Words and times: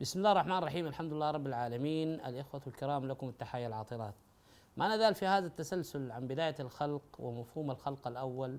بسم 0.00 0.18
الله 0.18 0.32
الرحمن 0.32 0.58
الرحيم 0.58 0.86
الحمد 0.86 1.12
لله 1.12 1.30
رب 1.30 1.46
العالمين. 1.46 2.20
الإخوة 2.20 2.60
الكرام 2.66 3.06
لكم 3.06 3.28
التحايا 3.28 3.66
العاطرات 3.66 4.14
ما 4.76 4.96
نزال 4.96 5.14
في 5.14 5.26
هذا 5.26 5.46
التسلسل 5.46 6.10
عن 6.12 6.26
بداية 6.26 6.54
الخلق 6.60 7.02
ومفهوم 7.18 7.70
الخلق 7.70 8.08
الأول 8.08 8.58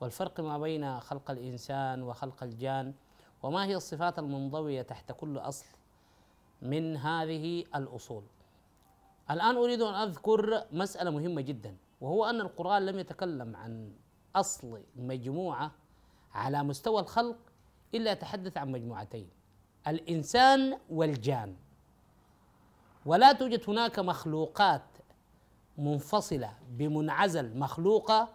والفرق 0.00 0.40
ما 0.40 0.58
بين 0.58 1.00
خلق 1.00 1.30
الإنسان 1.30 2.02
وخلق 2.02 2.42
الجان 2.42 2.94
وما 3.42 3.64
هي 3.64 3.76
الصفات 3.76 4.18
المنضوية 4.18 4.82
تحت 4.82 5.12
كل 5.12 5.38
أصل 5.38 5.66
من 6.62 6.96
هذه 6.96 7.64
الأصول. 7.74 8.22
الآن 9.30 9.56
أريد 9.56 9.82
أن 9.82 9.94
أذكر 9.94 10.64
مسألة 10.72 11.10
مهمة 11.10 11.40
جدا 11.40 11.76
وهو 12.00 12.24
أن 12.24 12.40
القرآن 12.40 12.86
لم 12.86 12.98
يتكلم 12.98 13.56
عن 13.56 13.92
أصل 14.36 14.82
مجموعة 14.96 15.70
على 16.34 16.62
مستوى 16.62 17.00
الخلق 17.00 17.38
إلا 17.94 18.12
يتحدث 18.12 18.56
عن 18.56 18.72
مجموعتين. 18.72 19.41
الإنسان 19.88 20.78
والجان. 20.90 21.56
ولا 23.06 23.32
توجد 23.32 23.70
هناك 23.70 23.98
مخلوقات 23.98 24.82
منفصلة 25.78 26.54
بمنعزل 26.70 27.58
مخلوقة 27.58 28.28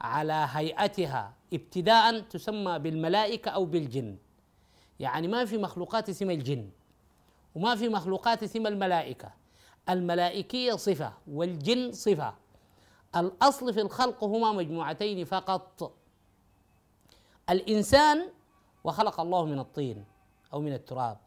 على 0.00 0.46
هيئتها 0.50 1.34
ابتداء 1.52 2.20
تسمى 2.20 2.78
بالملائكة 2.78 3.50
أو 3.50 3.64
بالجن. 3.64 4.16
يعني 5.00 5.28
ما 5.28 5.44
في 5.44 5.58
مخلوقات 5.58 6.08
اسمها 6.08 6.34
الجن 6.34 6.70
وما 7.54 7.76
في 7.76 7.88
مخلوقات 7.88 8.42
اسمها 8.42 8.68
الملائكة. 8.68 9.32
الملائكية 9.88 10.72
صفة 10.72 11.12
والجن 11.26 11.92
صفة. 11.92 12.34
الأصل 13.16 13.74
في 13.74 13.80
الخلق 13.80 14.24
هما 14.24 14.52
مجموعتين 14.52 15.24
فقط. 15.24 15.92
الإنسان 17.50 18.28
وخلق 18.84 19.20
الله 19.20 19.44
من 19.44 19.58
الطين. 19.58 20.11
أو 20.52 20.60
من 20.60 20.72
التراب. 20.72 21.18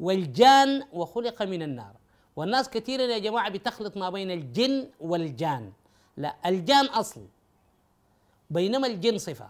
والجان 0.00 0.84
وخلق 0.92 1.42
من 1.42 1.62
النار. 1.62 1.94
والناس 2.36 2.70
كثيرا 2.70 3.02
يا 3.02 3.18
جماعة 3.18 3.50
بتخلط 3.50 3.96
ما 3.96 4.10
بين 4.10 4.30
الجن 4.30 4.90
والجان. 5.00 5.72
لا 6.16 6.36
الجان 6.46 6.86
أصل. 6.86 7.26
بينما 8.50 8.86
الجن 8.86 9.18
صفة. 9.18 9.48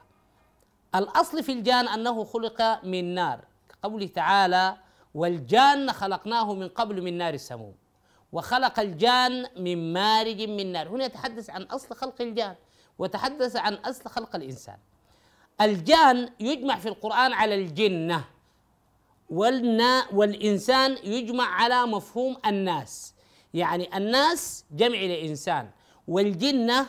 الأصل 0.94 1.42
في 1.42 1.52
الجان 1.52 1.88
أنه 1.88 2.24
خلق 2.24 2.84
من 2.84 3.14
نار. 3.14 3.44
كقوله 3.68 4.06
تعالى 4.06 4.76
والجان 5.14 5.92
خلقناه 5.92 6.54
من 6.54 6.68
قبل 6.68 7.02
من 7.02 7.18
نار 7.18 7.34
السموم. 7.34 7.74
وخلق 8.32 8.80
الجان 8.80 9.46
من 9.56 9.92
مارج 9.92 10.42
من 10.42 10.72
نار. 10.72 10.88
هنا 10.88 11.04
يتحدث 11.04 11.50
عن 11.50 11.62
أصل 11.62 11.94
خلق 11.94 12.20
الجان 12.20 12.54
وتحدث 12.98 13.56
عن 13.56 13.74
أصل 13.74 14.10
خلق 14.10 14.36
الإنسان. 14.36 14.76
الجان 15.60 16.30
يجمع 16.40 16.78
في 16.78 16.88
القرآن 16.88 17.32
على 17.32 17.54
الجنة. 17.54 18.24
والنا 19.30 20.06
والإنسان 20.12 20.98
يجمع 21.04 21.44
على 21.44 21.86
مفهوم 21.86 22.36
الناس. 22.46 23.14
يعني 23.54 23.96
الناس 23.96 24.64
جمع 24.70 24.98
لإنسان 24.98 25.70
والجنة 26.08 26.86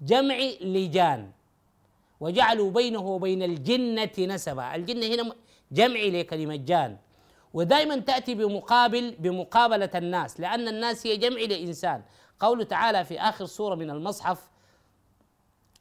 جمع 0.00 0.36
لجان. 0.60 1.30
وجعلوا 2.20 2.70
بينه 2.70 3.00
وبين 3.00 3.42
الجنة 3.42 4.10
نسبا. 4.18 4.74
الجنة 4.74 5.06
هنا 5.06 5.34
جمع 5.72 6.00
لكلمة 6.00 6.56
جان. 6.56 6.96
ودائما 7.54 7.96
تأتي 7.96 8.34
بمقابل 8.34 9.10
بمقابلة 9.18 9.90
الناس 9.94 10.40
لأن 10.40 10.68
الناس 10.68 11.06
هي 11.06 11.16
جمع 11.16 11.40
لإنسان. 11.40 12.02
قوله 12.40 12.64
تعالى 12.64 13.04
في 13.04 13.20
آخر 13.20 13.46
سورة 13.46 13.74
من 13.74 13.90
المصحف 13.90 14.48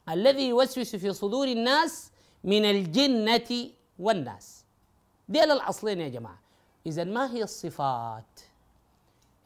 الذي 0.09 0.49
يوسوس 0.49 0.95
في 0.95 1.13
صدور 1.13 1.47
الناس 1.47 2.11
من 2.43 2.65
الجنة 2.65 3.69
والناس. 3.99 4.54
ديل 5.29 5.51
الأصلين 5.51 6.01
يا 6.01 6.09
جماعة. 6.09 6.39
إذا 6.85 7.03
ما 7.03 7.31
هي 7.31 7.43
الصفات؟ 7.43 8.39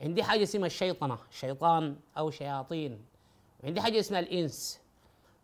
عندي 0.01 0.23
حاجة 0.23 0.43
اسمها 0.43 0.65
الشيطنة 0.65 1.17
شيطان 1.31 1.95
أو 2.17 2.31
شياطين. 2.31 3.05
وعندي 3.63 3.81
حاجة 3.81 3.99
اسمها 3.99 4.19
الإنس. 4.19 4.79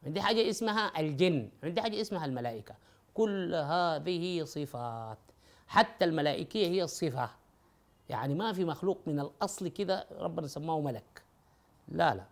عندي 0.05 0.21
حاجة 0.21 0.49
اسمها 0.49 0.99
الجن. 0.99 1.49
عندي 1.63 1.81
حاجة 1.81 2.01
اسمها 2.01 2.25
الملائكة. 2.25 2.75
كل 3.13 3.55
هذه 3.55 4.43
صفات. 4.43 5.17
حتى 5.67 6.05
الملائكية 6.05 6.67
هي 6.67 6.83
الصفة. 6.83 7.29
يعني 8.09 8.35
ما 8.35 8.53
في 8.53 8.65
مخلوق 8.65 8.99
من 9.07 9.19
الأصل 9.19 9.67
كده 9.67 10.07
ربنا 10.11 10.47
سماه 10.47 10.79
ملك. 10.79 11.23
لا 11.87 12.15
لا. 12.15 12.25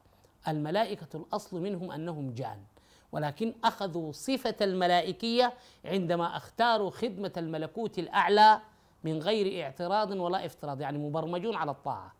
الملائكة 0.47 1.07
الأصل 1.15 1.61
منهم 1.61 1.91
أنهم 1.91 2.33
جان. 2.33 2.63
ولكن 3.13 3.53
أخذوا 3.63 4.11
صفة 4.11 4.55
الملائكية 4.61 5.53
عندما 5.85 6.37
اختاروا 6.37 6.89
خدمة 6.89 7.31
الملكوت 7.37 7.99
الأعلى 7.99 8.61
من 9.03 9.19
غير 9.19 9.63
اعتراض 9.63 10.11
ولا 10.11 10.45
افتراض 10.45 10.81
يعني 10.81 10.97
مبرمجون 10.97 11.55
على 11.55 11.71
الطاعة. 11.71 12.13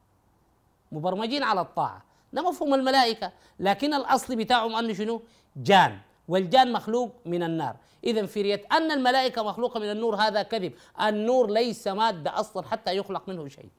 مبرمجين 0.91 1.43
على 1.43 1.61
الطاعة. 1.61 2.03
ده 2.33 2.49
مفهوم 2.49 2.73
الملائكة. 2.73 3.31
لكن 3.59 3.93
الأصل 3.93 4.35
بتاعهم 4.35 4.75
أنه 4.75 4.93
شنو؟ 4.93 5.21
جان. 5.55 5.99
والجان 6.27 6.71
مخلوق 6.71 7.11
من 7.25 7.43
النار. 7.43 7.75
إذا 8.03 8.25
فرية 8.25 8.65
أن 8.71 8.91
الملائكة 8.91 9.43
مخلوقة 9.43 9.79
من 9.79 9.91
النور 9.91 10.15
هذا 10.15 10.43
كذب. 10.43 10.73
النور 11.01 11.51
ليس 11.51 11.87
مادة 11.87 12.39
أصلا 12.39 12.67
حتى 12.67 12.97
يخلق 12.97 13.29
منه 13.29 13.47
شيء. 13.47 13.69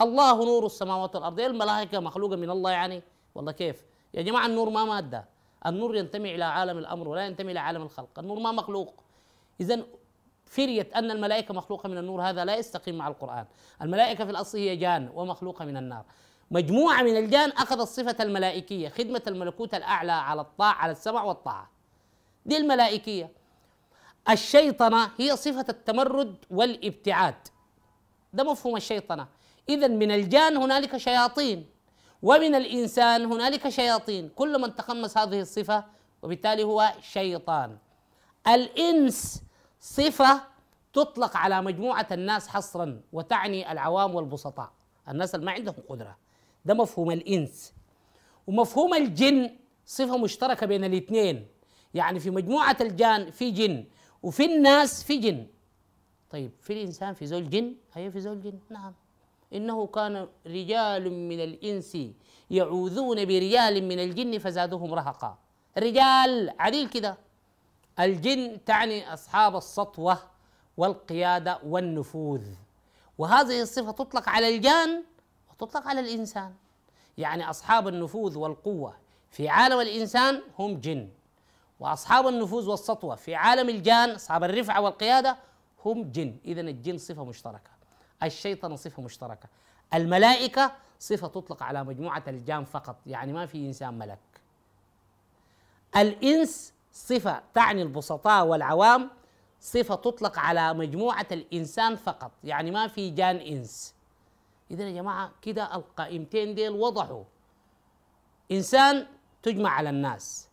الله 0.00 0.44
نور 0.44 0.66
السماوات 0.66 1.16
والأرض. 1.16 1.40
الملائكة 1.40 2.00
مخلوقة 2.00 2.36
من 2.36 2.50
الله 2.50 2.70
يعني؟ 2.70 3.02
والله 3.34 3.52
كيف؟ 3.52 3.84
يا 4.14 4.22
جماعة 4.22 4.46
النور 4.46 4.70
ما 4.70 4.84
مادة. 4.84 5.24
النور 5.66 5.96
ينتمي 5.96 6.34
إلى 6.34 6.44
عالم 6.44 6.78
الأمر 6.78 7.08
ولا 7.08 7.26
ينتمي 7.26 7.52
إلى 7.52 7.60
عالم 7.60 7.82
الخلق. 7.82 8.18
النور 8.18 8.38
ما 8.38 8.52
مخلوق. 8.52 8.94
إذا 9.60 9.82
فرية 10.46 10.88
أن 10.94 11.10
الملائكة 11.10 11.54
مخلوقة 11.54 11.88
من 11.88 11.98
النور 11.98 12.22
هذا 12.22 12.44
لا 12.44 12.56
يستقيم 12.56 12.98
مع 12.98 13.08
القرآن. 13.08 13.46
الملائكة 13.82 14.24
في 14.24 14.30
الأصل 14.30 14.58
هي 14.58 14.76
جان 14.76 15.10
ومخلوقة 15.14 15.64
من 15.64 15.76
النار. 15.76 16.04
مجموعة 16.50 17.02
من 17.02 17.16
الجان 17.16 17.50
أخذت 17.50 17.88
صفة 17.88 18.16
الملائكية 18.20 18.88
خدمة 18.88 19.22
الملكوت 19.26 19.74
الأعلى 19.74 20.12
على 20.12 20.40
الطاعة 20.40 20.72
على 20.72 20.92
السمع 20.92 21.22
والطاعة. 21.22 21.70
دي 22.46 22.56
الملائكية. 22.56 23.30
الشيطنة 24.30 25.10
هي 25.18 25.36
صفة 25.36 25.66
التمرد 25.68 26.36
والابتعاد. 26.50 27.34
ده 28.32 28.44
مفهوم 28.44 28.76
الشيطنة. 28.76 29.26
إذا 29.68 29.88
من 29.88 30.10
الجان 30.10 30.56
هنالك 30.56 30.96
شياطين. 30.96 31.66
ومن 32.22 32.54
الإنسان 32.54 33.24
هنالك 33.24 33.68
شياطين 33.68 34.28
كل 34.28 34.60
من 34.60 34.74
تخمس 34.74 35.18
هذه 35.18 35.40
الصفة 35.40 35.84
وبالتالي 36.22 36.62
هو 36.62 36.92
شيطان. 37.00 37.78
الإنس 38.46 39.42
صفة 39.80 40.42
تطلق 40.92 41.36
على 41.36 41.62
مجموعة 41.62 42.06
الناس 42.12 42.48
حصرا 42.48 43.00
وتعني 43.12 43.72
العوام 43.72 44.14
والبسطاء. 44.14 44.72
الناس 45.08 45.34
اللي 45.34 45.46
ما 45.46 45.52
عندهم 45.52 45.74
قدرة. 45.88 46.16
ده 46.64 46.74
مفهوم 46.74 47.10
الإنس. 47.10 47.72
ومفهوم 48.46 48.94
الجن 48.94 49.50
صفة 49.86 50.18
مشتركة 50.18 50.66
بين 50.66 50.84
الاثنين. 50.84 51.48
يعني 51.94 52.20
في 52.20 52.30
مجموعة 52.30 52.76
الجان 52.80 53.30
في 53.30 53.50
جن 53.50 53.84
وفي 54.22 54.44
الناس 54.44 55.04
في 55.04 55.16
جن. 55.16 55.46
طيب 56.30 56.50
في 56.60 56.72
الإنسان 56.72 57.14
في 57.14 57.26
زول 57.26 57.50
جن؟ 57.50 57.74
هي 57.92 58.10
في 58.10 58.20
زول 58.20 58.40
جن. 58.40 58.58
نعم. 58.70 58.94
إنه 59.52 59.86
كان 59.86 60.28
رجال 60.46 61.12
من 61.12 61.40
الإنس 61.40 61.98
يعوذون 62.50 63.24
برجال 63.24 63.84
من 63.84 63.98
الجن 63.98 64.38
فزادهم 64.38 64.94
رهقا. 64.94 65.38
رجال 65.78 66.54
عديل 66.58 66.88
كده. 66.88 67.16
الجن 68.00 68.64
تعني 68.64 69.14
أصحاب 69.14 69.56
السطوة 69.56 70.18
والقيادة 70.76 71.58
والنفوذ. 71.64 72.42
وهذه 73.18 73.62
الصفة 73.62 73.90
تطلق 73.90 74.28
على 74.28 74.56
الجان 74.56 75.04
وتطلق 75.50 75.88
على 75.88 76.00
الإنسان. 76.00 76.54
يعني 77.18 77.50
أصحاب 77.50 77.88
النفوذ 77.88 78.38
والقوة 78.38 78.96
في 79.30 79.48
عالم 79.48 79.80
الإنسان 79.80 80.42
هم 80.58 80.80
جن. 80.80 81.08
وأصحاب 81.80 82.28
النفوذ 82.28 82.68
والسطوة 82.70 83.14
في 83.14 83.34
عالم 83.34 83.68
الجان 83.68 84.10
أصحاب 84.10 84.44
الرفعة 84.44 84.80
والقيادة 84.80 85.36
هم 85.84 86.10
جن. 86.10 86.36
إذا 86.44 86.60
الجن 86.60 86.98
صفة 86.98 87.24
مشتركة. 87.24 87.70
الشيطان 88.22 88.76
صفة 88.76 89.02
مشتركة. 89.02 89.48
الملائكة 89.94 90.72
صفة 90.98 91.28
تطلق 91.28 91.62
على 91.62 91.84
مجموعة 91.84 92.22
الجان 92.28 92.64
فقط 92.64 92.96
يعني 93.06 93.32
ما 93.32 93.46
في 93.46 93.66
إنسان 93.66 93.98
ملك. 93.98 94.18
الإنس 95.96 96.74
صفة 96.92 97.42
تعني 97.54 97.82
البسطاء 97.82 98.46
والعوام 98.46 99.10
صفة 99.60 99.94
تطلق 99.94 100.38
على 100.38 100.74
مجموعة 100.74 101.26
الإنسان 101.32 101.96
فقط 101.96 102.32
يعني 102.44 102.70
ما 102.70 102.88
في 102.88 103.10
جان 103.10 103.36
إنس. 103.36 103.94
إذا 104.70 104.84
يا 104.84 104.92
جماعة 104.92 105.32
كده 105.42 105.74
القائمتين 105.74 106.54
ديل 106.54 106.70
وضحوا. 106.70 107.24
إنسان 108.52 109.06
تجمع 109.42 109.70
على 109.70 109.90
الناس 109.90 110.48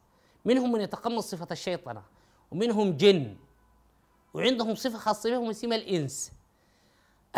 منهم 0.46 0.72
من 0.72 0.82
يتقمص 0.82 1.32
صفة 1.32 1.48
الشيطنة 1.52 2.04
ومنهم 2.52 2.98
جن 2.98 3.38
وعندهم 4.34 4.76
صفة 4.76 4.98
خاصة 4.98 5.30
بهم 5.30 5.50
اسمها 5.50 5.78
الإنس. 5.78 6.32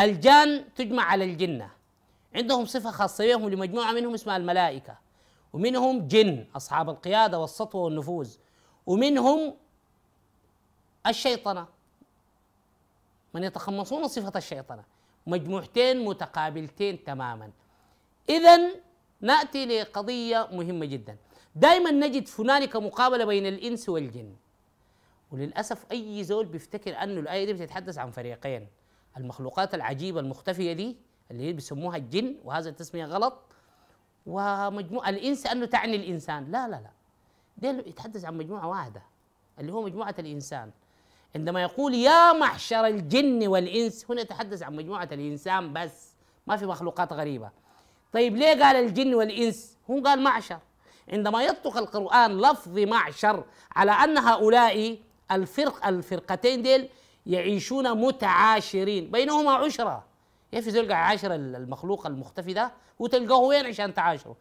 الجان 0.00 0.74
تجمع 0.74 1.02
على 1.02 1.24
الجنة. 1.24 1.70
عندهم 2.34 2.64
صفة 2.64 2.90
خاصة 2.90 3.26
بهم 3.26 3.48
لمجموعة 3.48 3.92
منهم 3.92 4.14
اسمها 4.14 4.36
الملائكة. 4.36 4.98
ومنهم 5.52 6.08
جن 6.08 6.46
أصحاب 6.56 6.90
القيادة 6.90 7.38
والسطوة 7.38 7.82
والنفوذ. 7.82 8.36
ومنهم 8.86 9.54
الشيطنة. 11.06 11.66
من 13.34 13.44
يتخمصون 13.44 14.08
صفة 14.08 14.32
الشيطنة؟ 14.36 14.84
مجموعتين 15.26 16.04
متقابلتين 16.04 17.04
تماما. 17.04 17.50
إذا 18.28 18.60
نأتي 19.20 19.66
لقضية 19.66 20.48
مهمة 20.52 20.86
جدا. 20.86 21.16
دائما 21.54 21.90
نجد 21.90 22.28
هنالك 22.38 22.76
مقابلة 22.76 23.24
بين 23.24 23.46
الإنس 23.46 23.88
والجن. 23.88 24.36
وللأسف 25.30 25.84
أي 25.92 26.24
زول 26.24 26.46
بيفتكر 26.46 27.02
أنه 27.02 27.20
الآية 27.20 27.44
دي 27.44 27.52
بتتحدث 27.52 27.98
عن 27.98 28.10
فريقين. 28.10 28.68
المخلوقات 29.16 29.74
العجيبة 29.74 30.20
المختفية 30.20 30.72
دي 30.72 30.96
اللي 31.30 31.42
هي 31.42 31.52
بيسموها 31.52 31.96
الجن 31.96 32.36
وهذا 32.44 32.68
التسمية 32.70 33.04
غلط. 33.04 33.38
ومجموعة 34.26 35.08
الإنس 35.08 35.46
أنه 35.46 35.66
تعني 35.66 35.96
الإنسان. 35.96 36.44
لا 36.50 36.68
لا 36.68 36.76
لا. 36.76 36.90
ده 37.56 37.68
يتحدث 37.86 38.24
عن 38.24 38.36
مجموعة 38.36 38.68
واحدة 38.68 39.02
اللي 39.58 39.72
هو 39.72 39.82
مجموعة 39.82 40.14
الإنسان. 40.18 40.70
عندما 41.34 41.62
يقول 41.62 41.94
يا 41.94 42.32
محشر 42.32 42.86
الجن 42.86 43.48
والإنس 43.48 44.10
هنا 44.10 44.20
يتحدث 44.20 44.62
عن 44.62 44.76
مجموعة 44.76 45.08
الإنسان 45.12 45.72
بس 45.72 46.12
ما 46.46 46.56
في 46.56 46.66
مخلوقات 46.66 47.12
غريبة. 47.12 47.50
طيب 48.12 48.36
ليه 48.36 48.64
قال 48.64 48.76
الجن 48.76 49.14
والإنس؟ 49.14 49.76
هو 49.90 50.02
قال 50.02 50.22
معشر 50.22 50.58
عندما 51.08 51.42
يطلق 51.42 51.76
القرآن 51.76 52.40
لفظ 52.40 52.78
معشر 52.78 53.44
على 53.76 53.90
أن 53.90 54.18
هؤلاء 54.18 54.98
الفرق 55.30 55.86
الفرقتين 55.86 56.62
ديل 56.62 56.88
يعيشون 57.26 58.06
متعاشرين. 58.06 59.10
بينهما 59.10 59.52
عشرة. 59.52 60.04
يا 60.52 60.60
في 60.60 60.70
زول 60.70 60.92
عاشر 60.92 61.34
المخلوق 61.34 62.06
المختفي 62.06 62.52
ده؟ 62.52 62.72
وتلقاه 62.98 63.38
وين 63.38 63.66
عشان 63.66 63.94
تعاشره 63.94 64.36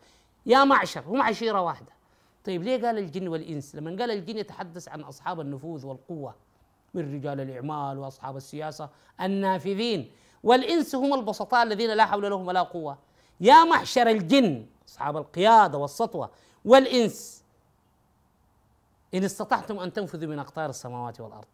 يا 0.46 0.64
معشر 0.64 1.04
هم 1.08 1.22
عشيرة 1.22 1.62
واحدة. 1.62 1.92
طيب 2.46 2.64
ليه 2.64 2.86
قال 2.86 2.98
الجن 2.98 3.28
والإنس؟ 3.28 3.76
لما 3.76 3.90
قال 4.00 4.12
الجن 4.12 4.38
يتحدث 4.38 4.90
عن 4.90 5.02
أصحاب 5.02 5.40
النفوذ 5.40 5.86
والقوة 5.86 6.36
من 6.94 7.16
رجال 7.16 7.40
الإعمال 7.40 7.98
وأصحاب 7.98 8.38
السياسة 8.38 8.90
النافذين. 9.22 10.12
والإنس 10.44 10.96
هم 10.96 11.14
البسطاء 11.14 11.64
الذين 11.64 11.94
لا 11.94 12.06
حول 12.06 12.30
لهم 12.30 12.48
ولا 12.48 12.62
قوة. 12.62 12.98
يا 13.42 13.64
محشر 13.64 14.08
الجن 14.10 14.66
أصحاب 14.90 15.18
القيادة 15.18 15.78
والسطوة 15.78 16.32
والإنس 16.66 17.44
إن 19.14 19.24
استطعتم 19.24 19.80
أن 19.80 19.94
تنفذوا 19.94 20.30
من 20.30 20.40
أقطار 20.40 20.70
السماوات 20.70 21.22
والأرض. 21.22 21.46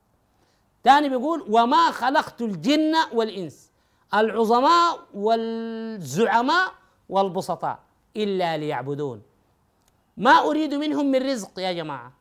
ثاني 0.87 1.09
بيقول 1.09 1.45
وما 1.49 1.91
خلقت 1.91 2.41
الجن 2.41 2.95
والإنس 3.13 3.71
العظماء 4.13 4.99
والزعماء 5.13 6.67
والبسطاء 7.09 7.79
إلا 8.15 8.57
ليعبدون. 8.57 9.21
ما 10.17 10.31
أريد 10.31 10.73
منهم 10.73 11.05
من 11.11 11.21
رزق 11.29 11.59
يا 11.59 11.71
جماعة. 11.71 12.11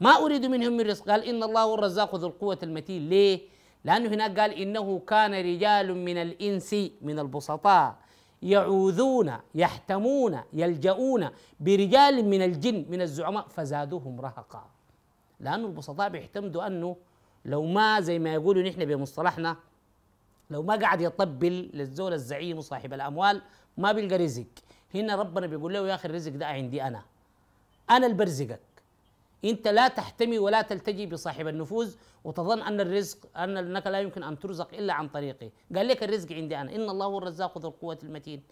ما 0.00 0.10
أريد 0.10 0.46
منهم 0.46 0.72
من 0.72 0.84
رزق. 0.90 1.10
قال 1.10 1.22
إن 1.24 1.42
الله 1.42 1.74
الرزاق 1.74 2.10
ذو 2.14 2.26
القوة 2.28 2.58
المتين. 2.62 3.08
ليه؟ 3.08 3.40
لأنه 3.84 4.08
هناك 4.08 4.40
قال 4.40 4.50
إنه 4.50 4.98
كان 5.06 5.34
رجال 5.34 5.94
من 5.94 6.16
الإنس 6.16 6.70
من 7.02 7.18
البسطاء 7.18 7.96
يعوذون 8.42 9.28
يحتمون 9.54 10.40
يلجؤون 10.52 11.22
برجال 11.60 12.14
من 12.32 12.42
الجن 12.42 12.86
من 12.90 13.00
الزعماء 13.02 13.46
فزادوهم 13.54 14.20
رهقا. 14.20 14.64
لأنه 15.40 15.66
البسطاء 15.66 16.08
بيعتمدوا 16.08 16.66
أنه 16.66 16.96
لو 17.44 17.64
ما 17.64 18.00
زي 18.00 18.18
ما 18.18 18.34
يقولوا 18.34 18.62
نحن 18.62 18.84
بمصطلحنا 18.84 19.56
لو 20.50 20.62
ما 20.62 20.76
قاعد 20.76 21.00
يطبل 21.00 21.70
للزول 21.74 22.12
الزعيم 22.12 22.58
وصاحب 22.58 22.92
الأموال 22.92 23.42
ما 23.76 23.92
بيلقى 23.92 24.16
رزق. 24.16 24.46
هنا 24.94 25.16
ربنا 25.16 25.46
بيقول 25.46 25.74
له 25.74 25.88
يا 25.88 25.94
أخي 25.94 26.08
الرزق 26.08 26.32
ده 26.32 26.46
عندي 26.46 26.82
أنا. 26.82 27.02
أنا 27.90 28.06
اللي 28.06 28.16
برزقك. 28.16 28.60
أنت 29.44 29.68
لا 29.68 29.88
تحتمي 29.88 30.38
ولا 30.38 30.62
تلتجي 30.62 31.06
بصاحب 31.06 31.48
النفوذ 31.48 31.94
وتظن 32.24 32.62
أن 32.62 32.80
الرزق 32.80 33.18
أن 33.36 33.56
أنك 33.56 33.86
لا 33.86 34.00
يمكن 34.00 34.22
أن 34.22 34.38
ترزق 34.38 34.74
إلا 34.74 34.92
عن 34.92 35.08
طريقي 35.08 35.50
قال 35.76 35.88
لك 35.88 36.02
الرزق 36.02 36.32
عندي 36.32 36.56
أنا. 36.56 36.74
إن 36.74 36.90
الله 36.90 37.06
هو 37.06 37.18
الرزاق 37.18 37.58
ذو 37.58 37.68
القوة 37.68 37.98
المتين. 38.02 38.42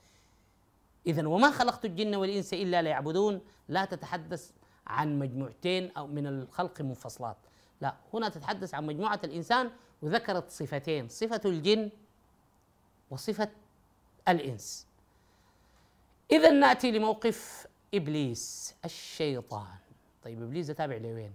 اذا 1.07 1.27
وما 1.27 1.51
خلقت 1.51 1.85
الجن 1.85 2.15
والإنس 2.15 2.55
إلا 2.55 2.83
ليعبدون. 2.83 3.41
لا 3.69 3.85
تتحدث 3.85 4.51
عن 4.87 5.19
مجموعتين 5.19 5.91
أو 5.97 6.07
من 6.07 6.27
الخلق 6.27 6.81
منفصلات. 6.81 7.37
لا 7.81 7.95
هنا 8.15 8.29
تتحدث 8.29 8.75
عن 8.75 8.87
مجموعة 8.87 9.21
الإنسان 9.25 9.71
وذكرت 10.03 10.51
صفتين 10.51 11.09
صفة 11.09 11.41
الجن 11.45 11.91
وصفة 13.11 13.49
الإنس. 14.29 14.87
اذا 16.33 16.51
نأتي 16.51 16.91
لموقف 16.91 17.67
إبليس 17.95 18.75
الشيطان. 18.85 19.79
طيب 20.23 20.43
إبليس 20.43 20.67
ده 20.67 20.75
تابع 20.75 20.97
لوين؟ 20.97 21.33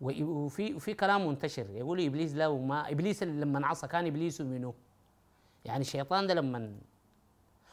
وفي 0.00 0.74
وفي 0.74 0.94
كلام 0.94 1.28
منتشر 1.28 1.70
يقولوا 1.70 2.06
إبليس 2.06 2.34
لو 2.34 2.58
ما 2.58 2.90
إبليس 2.90 3.22
لما 3.22 3.66
عصى 3.66 3.88
كان 3.88 4.06
إبليس 4.06 4.40
منه 4.40 4.74
يعني 5.64 5.80
الشيطان 5.80 6.26
ده 6.26 6.34
لما 6.34 6.76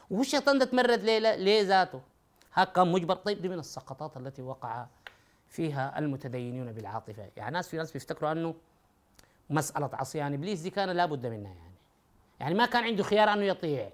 وهو 0.09 0.21
الشيطان 0.21 0.59
ده 0.59 0.65
تمرد 0.65 0.99
ليه 1.03 1.35
ليه 1.35 1.61
ذاته؟ 1.61 2.01
ها 2.53 2.63
كان 2.63 2.91
مجبر. 2.91 3.15
طيب 3.15 3.41
دي 3.41 3.49
من 3.49 3.59
السقطات 3.59 4.17
التي 4.17 4.41
وقع 4.41 4.87
فيها 5.53 5.99
المتدينون 5.99 6.71
بالعاطفة. 6.71 7.29
يعني 7.37 7.53
ناس 7.53 7.67
في 7.69 7.77
ناس 7.77 7.91
بيفتكروا 7.91 8.31
أنه 8.31 8.55
مسألة 9.49 9.89
عصيان 9.93 10.33
إبليس 10.33 10.59
دي 10.59 10.69
كان 10.69 10.89
لابد 10.89 11.25
منها 11.25 11.53
يعني. 11.53 11.75
يعني 12.39 12.55
ما 12.55 12.65
كان 12.65 12.83
عنده 12.83 13.03
خيار 13.03 13.33
أنه 13.33 13.43
يطيع. 13.43 13.89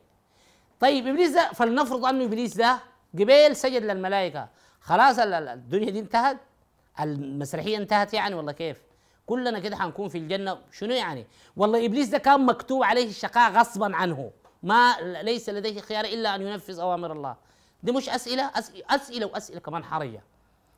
طيب 0.80 1.08
إبليس 1.08 1.32
ده 1.32 1.52
فلنفرض 1.54 2.06
أنه 2.06 2.26
إبليس 2.26 2.58
ده 2.58 2.80
قبيل 3.14 3.56
سجد 3.56 3.84
للملائكة. 3.84 4.48
خلاص 4.80 5.20
الدنيا 5.20 5.90
دي 5.90 6.00
انتهت؟ 6.00 6.38
المسرحية 7.00 7.78
انتهت 7.78 8.14
يعني 8.14 8.36
والله 8.36 8.52
كيف؟ 8.52 8.78
كلنا 9.26 9.60
كده 9.60 9.76
حنكون 9.76 10.10
في 10.10 10.18
الجنة. 10.18 10.58
شنو 10.72 10.94
يعني؟ 10.94 11.26
والله 11.58 11.86
إبليس 11.86 12.08
ده 12.08 12.18
كان 12.18 12.46
مكتوب 12.46 12.84
عليه 12.84 13.10
الشقاء 13.10 13.52
غصبا 13.52 13.96
عنه. 13.96 14.32
ما 14.64 14.96
ليس 15.02 15.50
لديه 15.50 15.82
خيار 15.82 16.06
إلا 16.06 16.36
أن 16.36 16.42
ينفذ 16.42 16.80
أوامر 16.80 17.12
الله. 17.12 17.36
دي 17.84 17.92
مش 17.92 18.10
أسئلة 18.10 18.52
أسئلة 18.90 19.26
وأسئلة 19.26 19.60
كمان 19.60 19.84
حرجه 19.84 20.22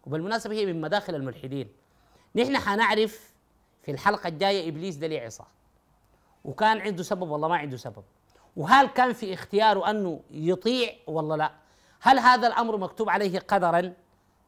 وبالمناسبة 0.05 0.55
هي 0.55 0.65
من 0.65 0.81
مداخل 0.81 1.15
الملحدين. 1.15 1.67
نحن 2.35 2.57
حنعرف 2.57 3.33
في 3.81 3.91
الحلقة 3.91 4.27
الجاية 4.27 4.69
إبليس 4.69 4.95
ده 4.95 5.07
ليه 5.07 5.21
عصا. 5.21 5.47
وكان 6.45 6.81
عنده 6.81 7.03
سبب 7.03 7.29
والله 7.29 7.47
ما 7.47 7.57
عنده 7.57 7.77
سبب. 7.77 8.03
وهل 8.57 8.87
كان 8.87 9.13
في 9.13 9.33
اختياره 9.33 9.89
أنه 9.89 10.19
يطيع 10.31 10.93
ولا 11.07 11.35
لا. 11.35 11.51
هل 12.01 12.19
هذا 12.19 12.47
الأمر 12.47 12.77
مكتوب 12.77 13.09
عليه 13.09 13.39
قدرا؟ 13.39 13.93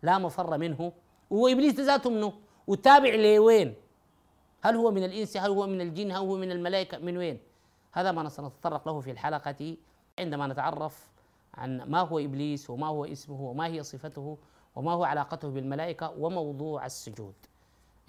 لا 0.04 0.18
مفر 0.18 0.58
منه. 0.58 0.92
وإبليس 1.30 1.80
ذاته 1.80 2.10
منه. 2.10 2.34
وتابع 2.68 3.16
لوين؟ 3.16 3.76
هل 4.62 4.76
هو 4.76 4.92
من 4.92 5.04
الإنس؟ 5.04 5.38
هل 5.38 5.50
هو 5.50 5.68
من 5.68 5.82
الجن؟ 5.82 6.12
هل 6.12 6.18
هو 6.18 6.38
من 6.38 6.52
الملائكة؟ 6.52 6.98
من 6.98 7.18
وين؟ 7.18 7.40
هذا 7.92 8.12
ما 8.12 8.30
سنتطرق 8.30 8.88
له 8.88 9.00
في 9.00 9.12
الحلقة 9.12 9.78
عندما 10.20 10.48
نتعرف 10.48 11.08
عن 11.54 11.82
ما 11.82 12.00
هو 12.00 12.20
إبليس 12.20 12.70
وما 12.70 12.88
هو 12.88 13.06
اسمه 13.06 13.42
وما 13.42 13.68
هي 13.68 13.84
صفته. 13.84 14.38
وما 14.76 14.92
هو 14.92 15.04
علاقته 15.04 15.50
بالملائكة 15.50 16.12
وموضوع 16.12 16.86
السجود. 16.86 17.34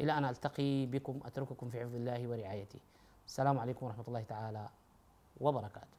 إلى 0.01 0.13
أن 0.19 0.25
ألتقي 0.25 0.87
بكم 0.87 1.21
أترككم 1.25 1.69
في 1.69 1.81
حفظ 1.81 1.95
الله 1.95 2.29
ورعايته. 2.29 2.81
السلام 3.27 3.59
عليكم 3.59 3.87
ورحمة 3.87 4.05
الله 4.09 4.23
تعالى 4.23 4.69
وبركاته. 5.41 5.99